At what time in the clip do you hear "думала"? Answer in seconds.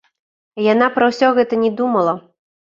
1.83-2.17